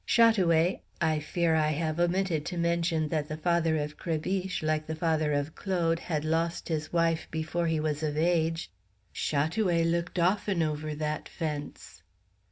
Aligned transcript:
Chat 0.07 0.37
oué, 0.37 0.79
I 0.99 1.19
fear 1.19 1.53
I 1.53 1.67
have 1.73 1.99
omitted 1.99 2.43
to 2.47 2.57
mention 2.57 3.09
that 3.09 3.27
the 3.27 3.37
father 3.37 3.77
of 3.77 3.97
Crébiche, 3.99 4.63
like 4.63 4.87
the 4.87 4.95
father 4.95 5.31
of 5.31 5.53
Claude, 5.53 5.99
had 5.99 6.25
lost 6.25 6.69
his 6.69 6.91
wife 6.91 7.27
before 7.29 7.67
he 7.67 7.79
was 7.79 8.01
of 8.01 8.17
age, 8.17 8.71
Chat 9.13 9.51
oué 9.57 9.85
looked 9.87 10.17
often 10.17 10.63
over 10.63 10.95
that 10.95 11.29
fence. 11.29 12.01